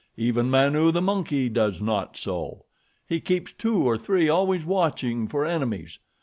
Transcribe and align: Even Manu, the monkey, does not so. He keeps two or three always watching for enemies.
Even 0.17 0.49
Manu, 0.49 0.89
the 0.91 0.99
monkey, 0.99 1.47
does 1.47 1.79
not 1.79 2.17
so. 2.17 2.65
He 3.07 3.19
keeps 3.19 3.51
two 3.51 3.87
or 3.87 3.99
three 3.99 4.27
always 4.27 4.65
watching 4.65 5.27
for 5.27 5.45
enemies. 5.45 5.99